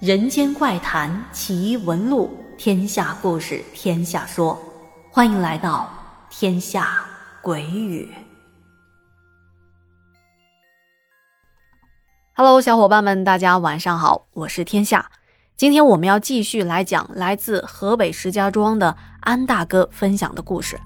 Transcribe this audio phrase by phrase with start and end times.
[0.00, 4.58] 人间怪谈奇闻录，天下故事天下说，
[5.10, 5.90] 欢迎来到
[6.30, 7.04] 天下
[7.42, 8.10] 鬼语。
[12.34, 15.10] Hello，小伙伴们，大家晚上好，我是天下。
[15.54, 20.80] 今天我们要继续来讲来自河北石家庄的安大哥分享的故事。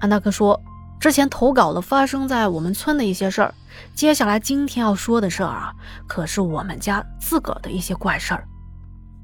[0.00, 0.60] 安大哥说。
[1.00, 3.52] 之前投稿了发生在我们村的一些事儿，
[3.94, 5.74] 接下来今天要说的事儿啊，
[6.06, 8.46] 可是我们家自个儿的一些怪事儿。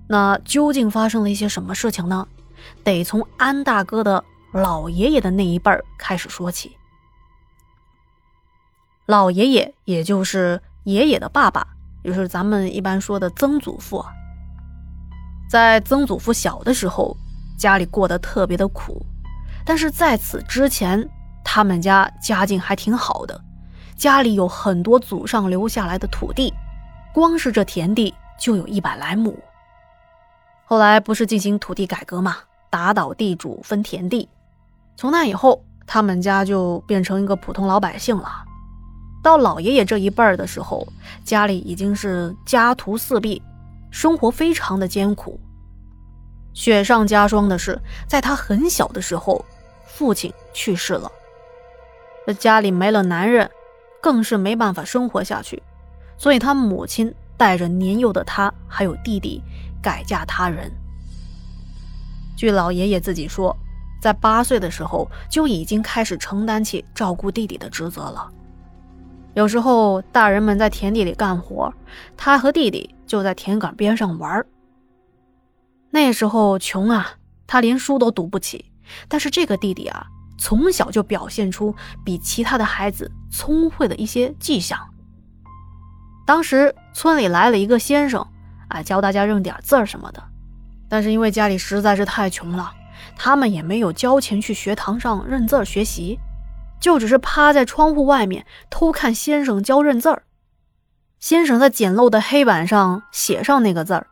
[0.08, 2.26] 那究竟发生了一些什么事情呢？
[2.84, 6.76] 得从安大哥的老爷爷的那一辈儿开始说起。
[9.06, 11.66] 老爷爷，也就是爷爷的爸爸，
[12.04, 14.04] 就是咱们一般说的曾祖父。
[15.48, 17.16] 在曾祖父小的时候，
[17.58, 19.04] 家里过得特别的苦，
[19.64, 21.08] 但是在此之前。
[21.42, 23.42] 他们家家境还挺好的，
[24.00, 26.50] 家里有很多祖上留下来的土地，
[27.12, 29.38] 光是这田地就有一百来亩。
[30.64, 32.38] 后来不是进行土地改革嘛，
[32.70, 34.26] 打倒地主分田地，
[34.96, 38.42] 从那以后，他们家就变成一个普通老百姓了。
[39.22, 40.88] 到老爷爷这一辈儿的时候，
[41.22, 43.42] 家里已经是家徒四壁，
[43.90, 45.38] 生活非常的艰苦。
[46.54, 47.78] 雪上加霜的是，
[48.08, 49.44] 在他很小的时候，
[49.84, 51.12] 父亲去世了。
[52.26, 53.50] 这家里没了男人，
[54.00, 55.62] 更是没办法生活下去，
[56.16, 59.42] 所以他母亲带着年幼的他还有弟弟
[59.82, 60.70] 改嫁他人。
[62.36, 63.54] 据老爷爷自己说，
[64.00, 68.30] 在八岁的时候就已经开始承担起照顾弟弟的职责了。
[69.34, 71.72] 有时候大人们在田地里干活，
[72.16, 74.44] 他和弟弟就在田埂边上玩。
[75.90, 77.10] 那时候穷啊，
[77.46, 78.64] 他连书都读不起，
[79.08, 80.06] 但是这个弟弟啊。
[80.40, 84.80] 从小就表现出比其他的孩子聪慧的一些迹象。
[86.26, 88.26] 当时村里来了一个先生，
[88.68, 90.22] 啊，教大家认点字儿什么的。
[90.88, 92.72] 但是因为家里实在是太穷了，
[93.16, 96.18] 他们也没有交钱去学堂上认字学习，
[96.80, 100.22] 就只是趴在窗户外面偷看先生教认字儿。
[101.18, 104.06] 先生在简陋的黑板上写上那个字儿。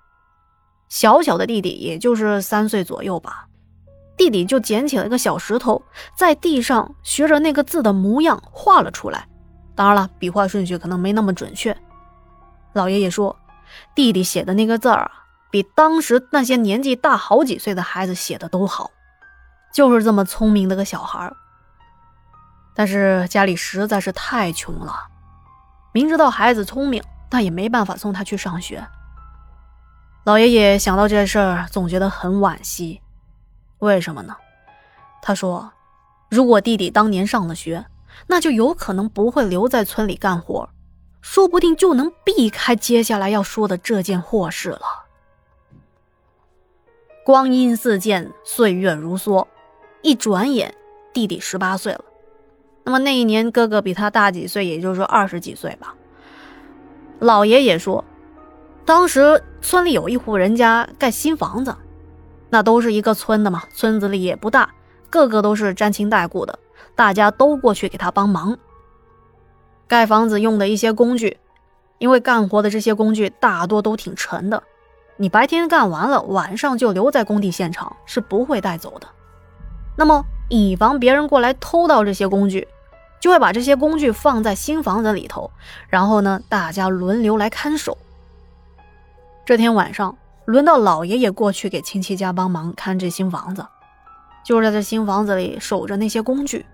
[0.91, 3.48] 小小的弟弟也就是三岁左右吧。
[4.19, 5.81] 弟弟就捡起了一个小石头，
[6.15, 9.27] 在地上学着那个字的模样画了出来。
[9.75, 11.75] 当然了，笔画顺序可能没那么准确。
[12.73, 13.35] 老爷爷说，
[13.95, 15.11] 弟弟写的那个字儿啊，
[15.51, 18.91] 比当时那些年纪大好几岁的孩子写的都好，
[19.73, 21.33] 就是这么聪明的个小孩。
[22.75, 24.95] 但是家里实在是太穷了，
[25.93, 28.85] 明知道孩子聪明，但也没办法送他去上学。
[30.25, 33.01] 老爷爷想到这事儿，总觉得很惋惜。
[33.79, 34.37] 为什么呢？
[35.21, 35.73] 他说
[36.31, 37.87] ：“如果弟弟当年上了学，
[38.27, 40.69] 那就有可能不会留在村里干活，
[41.21, 44.81] 说不定就能避开接下来要说的这件祸事了。”
[47.25, 49.47] 光阴似箭，岁月如梭，
[50.03, 50.75] 一转眼，
[51.13, 52.05] 弟弟十八岁了。
[52.85, 55.95] 那么那一年，哥哥比他大几岁，也就是说二十几岁吧。
[57.19, 58.03] 老爷爷说，
[58.87, 61.77] 当时村里有一户人家盖新房子。
[62.51, 64.71] 那都是一个村的嘛，村子里也不大，
[65.11, 66.59] 个个都是沾亲带故的，
[66.95, 68.59] 大家都过去给他帮忙。
[69.87, 71.39] 盖房子用的一些工具，
[71.99, 74.63] 因为干活的这些工具大多都挺沉的，
[75.17, 79.07] 你白天干完了，晚上就留在工地现场，是不会带走的。
[79.97, 82.69] 那么，以防别人过来偷到这些工具，
[83.21, 85.51] 就会把这些工具放在新房子里头，
[85.89, 87.99] 然后呢，大家轮流来看守。
[89.45, 90.17] 这天晚上。
[90.49, 93.67] 轮到老爷爷过去给亲戚家帮忙看这新房子，
[94.43, 96.65] 就在这新房子里守着那些工具。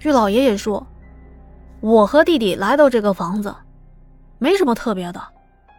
[0.00, 0.84] 据老爷爷说，
[1.78, 3.54] 我和弟弟来到这个房子，
[4.38, 5.22] 没什么特别的，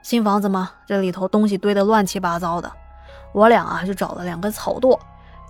[0.02, 2.72] 新房子嘛，这里头东西堆得乱七八糟的。
[3.34, 4.98] 我俩啊就找了两个草垛，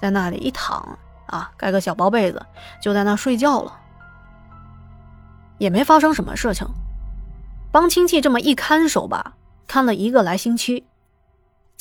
[0.02, 0.98] 在那里一躺
[1.28, 2.44] 啊，盖个小薄被子，
[2.82, 3.72] 就在那睡觉了，
[5.60, 6.68] 也没发生什么事情。
[7.72, 9.36] 帮亲戚这么一看守吧，
[9.68, 10.88] 看了一个来星期。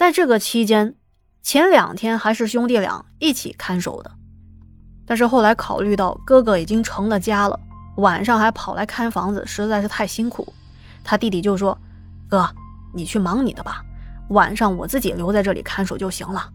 [0.01, 0.95] 在这个期间，
[1.43, 4.11] 前两天还是兄弟俩一起看守的，
[5.05, 7.61] 但是后来考虑到哥哥已经成了家了，
[7.99, 10.55] 晚上还跑来看房子，实在是太辛苦。
[11.05, 11.77] 他弟弟就说
[12.31, 12.49] ：“哥，
[12.95, 13.85] 你去忙你的吧，
[14.31, 16.49] 晚上我自己留在这里看守就行了，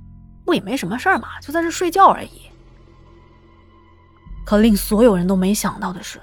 [0.43, 2.49] 不也没什么事儿嘛，就在这睡觉而已。”
[4.43, 6.19] 可令所有人都没想到的是，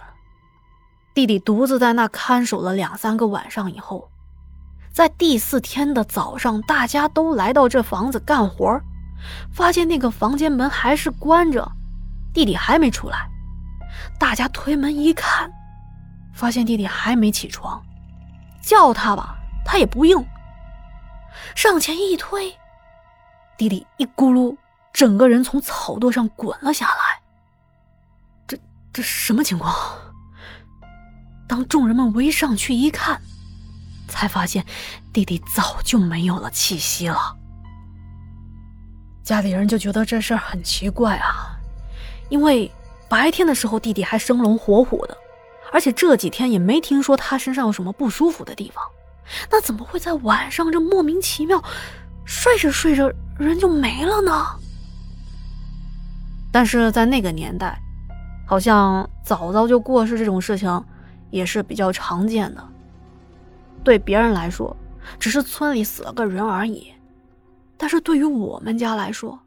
[1.15, 4.09] 弟弟独自在那看守了两三个晚上以后。
[4.93, 8.79] 在第四天的早上，大家都来到这房子干活，
[9.51, 11.67] 发现那个房间门还是关着，
[12.35, 13.27] 弟弟还没出来。
[14.19, 15.51] 大家推门一看，
[16.35, 17.83] 发现弟弟还没起床，
[18.61, 19.35] 叫他吧，
[19.65, 20.23] 他也不应，
[21.55, 22.55] 上前一推，
[23.57, 24.55] 弟弟一咕噜，
[24.93, 27.23] 整个人从草垛上滚了下来。
[28.47, 28.59] 这
[28.93, 29.75] 这什么情况？
[31.49, 33.21] 当众人们围上去一看，
[34.13, 34.65] 才发现
[35.11, 37.35] 弟弟早就没有了气息了。
[39.25, 41.57] 家里人就觉得这事儿很奇怪啊，
[42.29, 42.71] 因为
[43.09, 45.17] 白天的时候弟弟还生龙活虎的，
[45.73, 48.85] 而且这几天也没听说他身上有什么不舒服的地方，
[49.51, 51.63] 那怎么会在晚上这莫名其妙
[52.25, 54.47] 睡着睡着人就没了呢？
[56.53, 57.81] 但是在那个年代，
[58.47, 60.85] 好像早早就过世这种事情
[61.31, 62.69] 也是比较常见的。
[63.83, 64.77] 对别人来说，
[65.19, 66.93] 只是村里死了个人而已。
[67.77, 69.39] 但是对于我们家来说，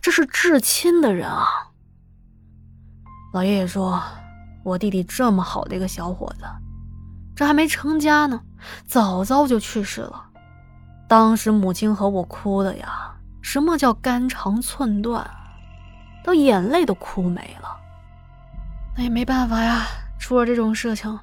[0.00, 1.46] 这是至亲的人啊。
[3.32, 4.02] 老爷爷说，
[4.64, 6.44] 我弟弟这么好的一个小伙子，
[7.34, 8.40] 这还没成家呢，
[8.86, 10.26] 早早就去世了。
[11.08, 15.28] 当时母亲和我哭的呀，什么叫肝肠寸断，
[16.22, 17.76] 都眼泪都哭没了。
[18.96, 19.86] 那也没办法呀，
[20.18, 21.18] 出了这种事情，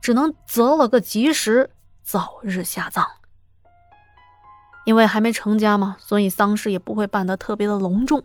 [0.00, 1.70] 只能择了个吉时，
[2.02, 3.06] 早日下葬。
[4.84, 8.24] 因为还没成家嘛，所以丧事也不会办得特别的隆重。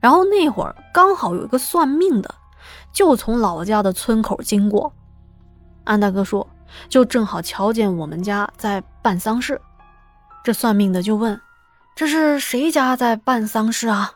[0.00, 2.34] 然后那会儿刚好有一个算命的，
[2.90, 4.92] 就从老家的村口经过。
[5.84, 6.48] 安大哥说，
[6.88, 9.60] 就正好瞧见我们家在办丧事。
[10.42, 11.38] 这算命的就问
[11.94, 14.14] ：“这是谁家在办丧事啊？”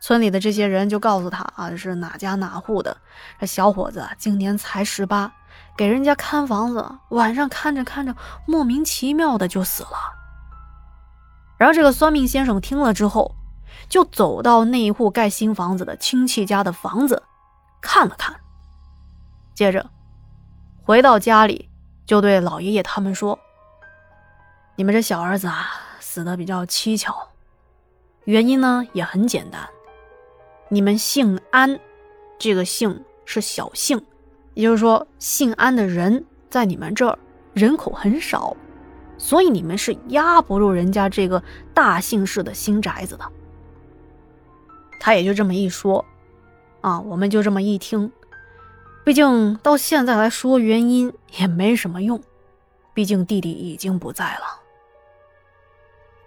[0.00, 2.96] 村里的这些人就告诉他：“啊，是哪家哪户的。
[3.38, 5.30] 这小伙子今年才十八，
[5.76, 8.14] 给人家看房子，晚上看着看着，
[8.46, 9.90] 莫名其妙的就死了。”
[11.58, 13.34] 然后这个算命先生听了之后，
[13.88, 17.22] 就走到那一户盖新房子的亲戚家的房子，
[17.80, 18.34] 看了看，
[19.54, 19.88] 接着
[20.82, 21.70] 回到家里，
[22.04, 23.38] 就对老爷爷他们说
[24.76, 27.14] ：“你们这小儿子啊，死的比较蹊跷，
[28.24, 29.68] 原因呢也很简单，
[30.68, 31.78] 你们姓安，
[32.38, 34.04] 这个姓是小姓，
[34.54, 37.18] 也就是说姓安的人在你们这儿
[37.52, 38.56] 人口很少。”
[39.16, 41.42] 所以你们是压不住人家这个
[41.72, 43.24] 大姓氏的新宅子的。
[44.98, 46.04] 他也就这么一说，
[46.80, 48.10] 啊，我们就这么一听。
[49.04, 52.20] 毕竟到现在来说原因也没什么用，
[52.92, 54.62] 毕竟弟弟已经不在了。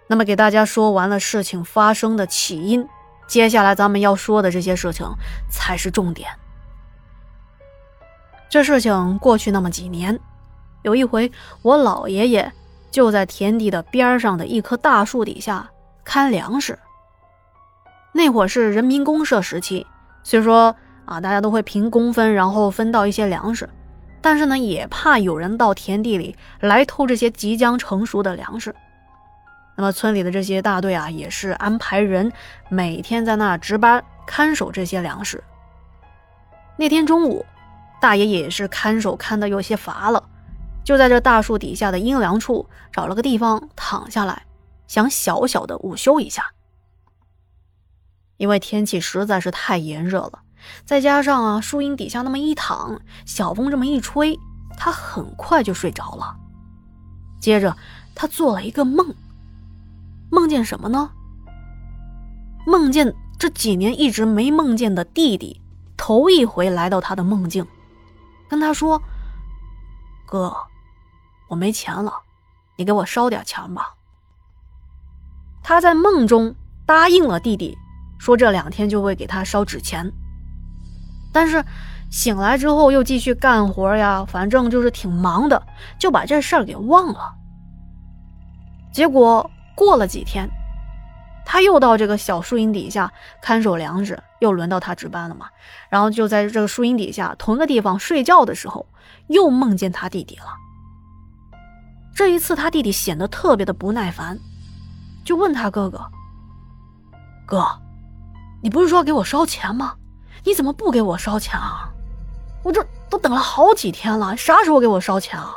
[0.06, 2.88] 那么给大家说完了事情发生的起因，
[3.28, 5.06] 接下来咱们要说的这些事情
[5.50, 6.30] 才是重点。
[8.48, 10.18] 这事情过去那么几年，
[10.82, 11.30] 有一回
[11.62, 12.52] 我老爷爷。
[12.90, 15.68] 就在田地的边上的一棵大树底下
[16.04, 16.76] 看粮食。
[18.12, 19.86] 那会儿是人民公社时期，
[20.24, 20.74] 虽说
[21.04, 23.68] 啊大家都会凭工分，然后分到一些粮食，
[24.22, 28.74] 但是呢也怕有人到田地里来偷这些即将成熟的粮食。
[29.76, 32.32] 那么村里的这些大队啊，也是安排人
[32.70, 35.44] 每天在那值班看守这些粮食。
[36.78, 37.44] 那天中午，
[38.00, 40.28] 大爷也是看守看得有些乏了。
[40.84, 44.46] 就在这大树底下的阴凉处找了个地方躺下来，
[44.86, 46.52] 想小小的午休一下。
[48.38, 50.40] 因为天气实在是太炎热了，
[50.84, 54.38] 再加上啊树荫底下那么一躺，小风这么一吹，
[54.76, 56.36] 他很快就睡着了。
[57.40, 57.76] 接着
[58.14, 59.14] 他做了一个梦，
[60.30, 61.10] 梦见什么呢？
[62.66, 65.60] 梦见这几年一直没梦见的弟弟，
[65.96, 67.66] 头一回来到他的梦境，
[68.48, 69.00] 跟他说
[70.26, 70.56] ：“哥。”
[71.48, 72.12] 我没钱了，
[72.76, 73.94] 你给我烧点钱吧。
[75.62, 77.78] 他在梦中答应了弟弟，
[78.18, 80.12] 说这两天就会给他烧纸钱。
[81.32, 81.64] 但是
[82.10, 85.66] 醒来之后又继续干活呀，反正就是挺忙的，
[85.98, 87.34] 就把这事儿给忘了。
[88.92, 90.50] 结果过了几天，
[91.50, 95.46] 他又到这个小树荫底下看守粮食，又轮到他值班了嘛。
[95.88, 98.86] 然后就在这个树荫底下同一个地方睡觉的时候，
[99.28, 100.44] 又梦见他弟弟了。
[102.14, 104.38] 这一次，他弟弟显得特别的不耐烦，
[105.24, 105.98] 就问他哥哥
[107.48, 107.64] ：“哥，
[108.62, 109.94] 你不是说给我烧钱吗？
[110.44, 111.88] 你怎么不给我烧钱啊？
[112.62, 115.54] 我这都等了好几天了，啥时候给我烧钱啊？”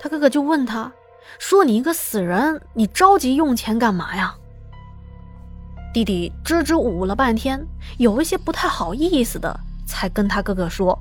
[0.00, 0.92] 他哥哥就问他
[1.38, 4.34] 说：“你一个死人，你着急用钱干嘛呀？”
[5.94, 7.66] 弟弟支支吾吾了半天，
[7.98, 10.98] 有一些不太好意思的，才跟他哥哥说：“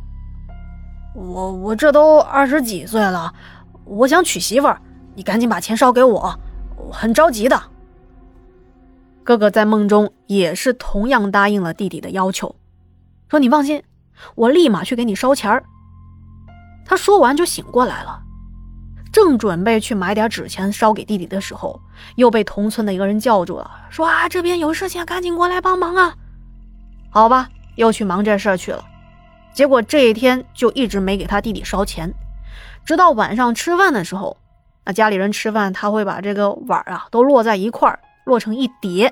[1.13, 3.33] 我我这都二十几岁了。”
[3.85, 4.81] 我想娶媳妇儿，
[5.15, 6.39] 你赶紧把钱烧给我，
[6.75, 7.61] 我很着急的。
[9.23, 12.55] 哥哥在梦中也是同样答应了弟弟的要求，
[13.29, 13.83] 说：“你放心，
[14.35, 15.63] 我立马去给你烧钱儿。”
[16.85, 18.21] 他说完就醒过来了，
[19.17, 21.81] 正准备去买点纸钱烧给弟弟的时候，
[22.17, 26.13] 又被同村的一个人叫住了，说：“啊，这边有事情，赶紧过来帮忙啊！”
[27.09, 28.85] 好吧，又去忙这事去了。
[29.55, 32.13] 结果这一天就一直没给他弟弟烧钱，
[32.85, 34.37] 直到晚上吃饭的时候，
[34.85, 39.11] 那家里人吃饭他会把这个碗啊都摞在一块儿，摞成一叠，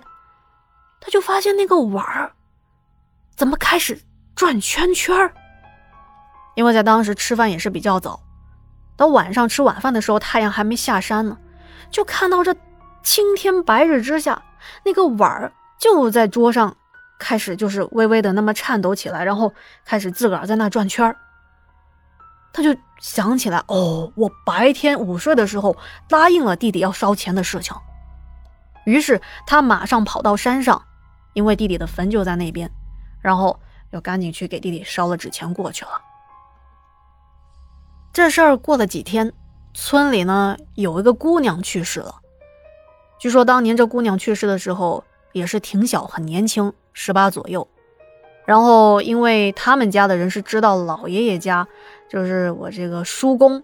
[1.02, 2.32] 他就发现那个碗儿
[3.36, 4.00] 怎么开始
[4.36, 5.34] 转圈圈儿。
[6.54, 8.20] 因为在当时吃饭也是比较早，
[8.98, 11.38] 到晚上吃晚饭的时候，太阳还没下山呢，
[11.92, 12.56] 就看到这
[13.04, 14.44] 青天白日之下，
[14.84, 16.76] 那个碗儿就在桌上
[17.20, 21.18] 开始就是微微的那么颤抖起来，然后开始自个儿在那转圈儿。
[22.54, 25.76] 他就想起来，哦，我白天午睡的时候
[26.08, 27.76] 答应了弟弟要烧钱的事情，
[28.86, 30.82] 于是他马上跑到山上，
[31.34, 32.72] 因为弟弟的坟就在那边，
[33.22, 33.60] 然后
[33.92, 35.92] 又赶紧去给弟弟烧了纸钱过去了。
[38.16, 39.34] 这事儿过了几天，
[39.74, 42.16] 村里呢有一个姑娘去世了。
[43.20, 45.04] 据说当年这姑娘去世的时候
[45.34, 47.68] 也是挺小，很年轻，十八左右。
[48.46, 51.68] 然后因为他们家的人是知道老爷爷家，
[52.08, 53.62] 就是我这个叔公，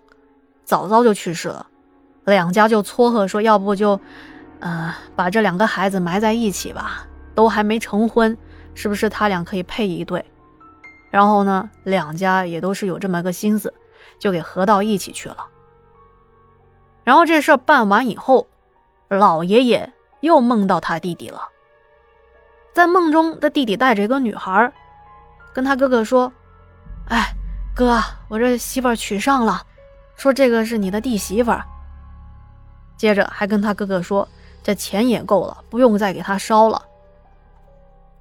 [0.66, 1.68] 早早就去世了，
[2.26, 4.02] 两家就撮合说，要不就，
[4.60, 8.38] 呃，把这两个孩子埋在一起吧，都还没成婚，
[8.76, 10.26] 是不是他俩可以配一对？
[11.10, 13.74] 然后呢，两家也都是有这么个心思。
[14.22, 15.48] 就给合到一起去了。
[17.04, 18.48] 然后这事儿办完以后，
[19.10, 21.50] 老爷爷又梦到他弟弟了。
[22.72, 24.72] 在梦中，他弟弟带着一个女孩，
[25.52, 26.32] 跟他哥哥说
[27.10, 27.34] ：“哎，
[27.76, 28.00] 哥，
[28.30, 29.64] 我这媳妇娶上了，
[30.16, 31.52] 说这个是你的弟媳妇。”
[32.96, 34.30] 接着还跟他哥哥说
[34.62, 36.80] ：“这钱也够了，不用再给他烧了。”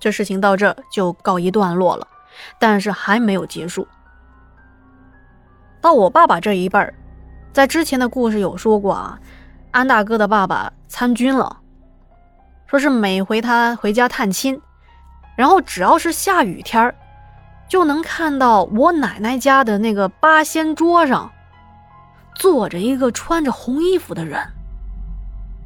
[0.01, 2.09] 这事情到这就告一段落了，
[2.59, 3.87] 但是还没有结束。
[5.81, 6.93] 到我爸爸这一辈儿，
[7.53, 9.19] 在之前的故事有说过啊，
[9.71, 11.59] 安大哥的爸爸参军了，
[12.67, 14.61] 说是每回他回家探亲，
[15.37, 16.95] 然后只要是下雨天儿，
[17.67, 21.31] 就能看到我奶奶家的那个八仙桌上
[22.35, 24.39] 坐着一个穿着红衣服的人，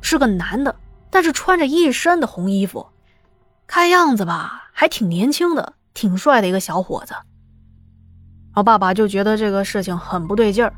[0.00, 0.76] 是个男的，
[1.11, 2.87] 但是穿着一身的红衣服，
[3.66, 7.14] 看样子吧还挺年轻的，挺帅的一个小伙子。
[8.54, 10.73] 然后爸爸就觉得这个事情很不对劲儿。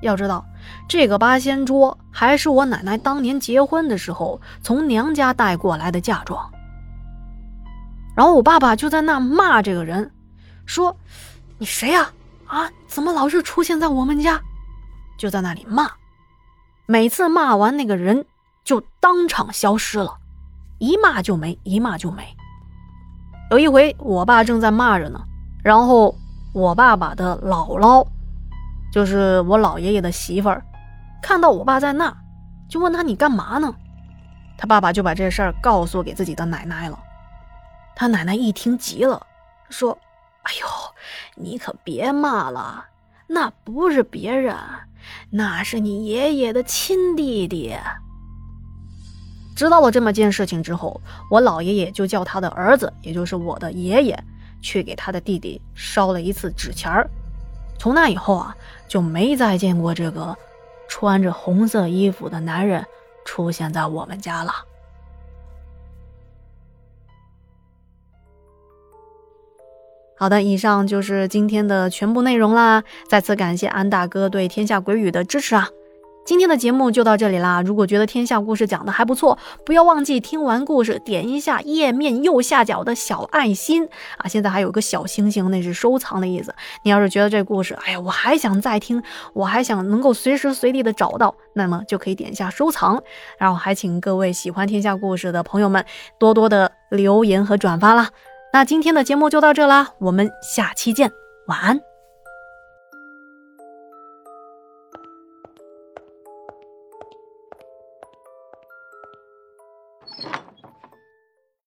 [0.00, 0.46] 要知道，
[0.88, 6.48] 这个八仙桌还是我奶奶当年结婚的时候从娘家带过来的嫁妆。
[8.14, 10.08] 然后我爸爸就在那骂这个人，
[10.66, 10.96] 说
[11.58, 12.08] ：“你谁呀？
[12.46, 14.40] 啊，怎么老是出现在我们家？”
[15.18, 15.90] 就在那里骂。
[16.86, 18.24] 每次骂完，那个人
[18.62, 20.16] 就当场消失了，
[20.78, 22.24] 一骂就没，一骂就没。
[23.50, 25.20] 有一回，我爸正在骂着呢，
[25.64, 26.14] 然后。
[26.52, 28.06] 我爸爸的姥姥，
[28.92, 30.64] 就是我老爷爷的媳妇儿，
[31.22, 32.16] 看到我爸在那，
[32.68, 33.72] 就问他你干嘛呢？
[34.58, 36.98] 他爸爸就把这事儿告诉给自己的奶奶了。
[37.94, 39.24] 他奶奶一听急了，
[39.68, 39.96] 说
[40.42, 40.66] ：“哎呦，
[41.36, 42.84] 你可别骂了，
[43.28, 44.56] 那不是别人，
[45.30, 47.76] 那是你爷爷的亲弟弟。”
[49.54, 54.24] 知道了这么件事情之后，我老爷爷就叫他的儿子，也就是我的爷爷。
[54.60, 57.08] 去给他的弟弟烧了一次纸钱儿，
[57.78, 58.56] 从那以后啊，
[58.88, 60.36] 就没再见过这个
[60.88, 62.84] 穿着红色衣服的男人
[63.24, 64.52] 出现在我们家了。
[70.16, 72.84] 好的，以上就是今天的全部内容啦！
[73.08, 75.70] 再次感谢安大哥对天下鬼语的支持啊！
[76.24, 77.60] 今天的节目就到这里啦！
[77.60, 79.36] 如果觉得天下故事讲的还不错，
[79.66, 84.28] 不要忘记听完故事点一下页面右下角的小爱心啊！
[84.28, 86.54] 现在还有个小星星，那是收藏的意思。
[86.84, 93.02] 你要是觉得这故事，哎呀，我还想再听，我还想能够随时随地的找到，那么就可以点一下收藏。
[93.36, 95.84] 然后还请各位喜欢天下故事的朋友们
[96.18, 98.08] 多多的留言和转发啦！
[98.52, 101.10] 那今天的节目就到这啦，我们下期见，
[101.48, 101.89] 晚安。